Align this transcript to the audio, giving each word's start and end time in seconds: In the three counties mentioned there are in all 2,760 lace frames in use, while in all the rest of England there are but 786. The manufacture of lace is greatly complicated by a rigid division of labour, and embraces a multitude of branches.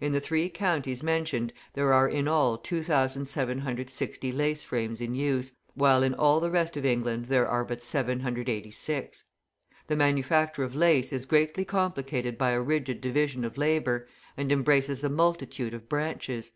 In 0.00 0.12
the 0.12 0.20
three 0.22 0.48
counties 0.48 1.02
mentioned 1.02 1.52
there 1.74 1.92
are 1.92 2.08
in 2.08 2.26
all 2.26 2.56
2,760 2.56 4.32
lace 4.32 4.62
frames 4.62 5.02
in 5.02 5.14
use, 5.14 5.52
while 5.74 6.02
in 6.02 6.14
all 6.14 6.40
the 6.40 6.50
rest 6.50 6.78
of 6.78 6.86
England 6.86 7.26
there 7.26 7.46
are 7.46 7.62
but 7.62 7.82
786. 7.82 9.24
The 9.88 9.94
manufacture 9.96 10.62
of 10.62 10.74
lace 10.74 11.12
is 11.12 11.26
greatly 11.26 11.66
complicated 11.66 12.38
by 12.38 12.52
a 12.52 12.62
rigid 12.62 13.02
division 13.02 13.44
of 13.44 13.58
labour, 13.58 14.08
and 14.34 14.50
embraces 14.50 15.04
a 15.04 15.10
multitude 15.10 15.74
of 15.74 15.90
branches. 15.90 16.52